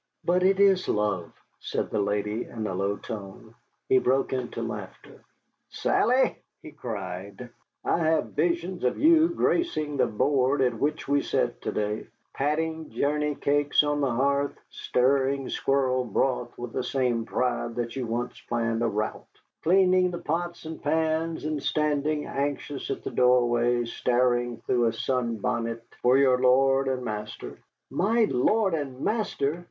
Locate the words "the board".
9.97-10.63